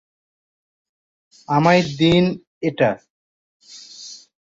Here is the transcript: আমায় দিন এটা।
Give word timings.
আমায় 1.49 1.83
দিন 1.99 2.23
এটা। 2.61 2.91